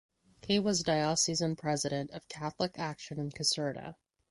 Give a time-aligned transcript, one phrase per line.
[0.41, 3.97] He was diocesan president of Catholic Action in Caserta.